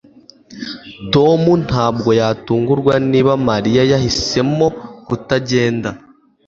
[1.13, 4.67] Tom ntabwo yatungurwa niba Mariya yahisemo
[5.07, 5.89] kutagenda